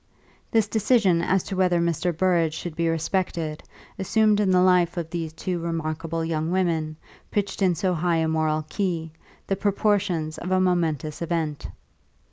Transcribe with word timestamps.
This 0.49 0.67
decision 0.67 1.21
as 1.21 1.43
to 1.43 1.55
whether 1.55 1.79
Mr. 1.79 2.11
Burrage 2.11 2.55
should 2.55 2.75
be 2.75 2.89
respected 2.89 3.61
assumed 3.99 4.39
in 4.39 4.49
the 4.49 4.59
life 4.63 4.97
of 4.97 5.11
these 5.11 5.31
two 5.31 5.59
remarkable 5.59 6.25
young 6.25 6.49
women, 6.49 6.95
pitched 7.29 7.61
in 7.61 7.75
so 7.75 7.93
high 7.93 8.17
a 8.17 8.27
moral 8.27 8.65
key, 8.67 9.11
the 9.45 9.55
proportions 9.55 10.39
of 10.39 10.49
a 10.49 10.59
momentous 10.59 11.21
event. 11.21 11.67